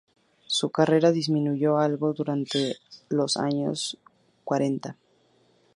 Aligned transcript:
Su 0.47 0.71
carrera 0.71 1.11
disminuyó 1.11 1.77
algo 1.77 2.11
durante 2.13 2.77
los 3.09 3.37
años 3.37 3.99
cuarenta. 4.43 4.97